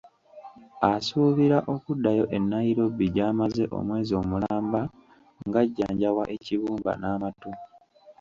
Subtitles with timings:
[0.91, 4.81] Asuubira okuddayo e Nairobi gy’amaze omwezi omulamba
[5.47, 7.49] ng’ajjanjabwa ekibumba n’amatu.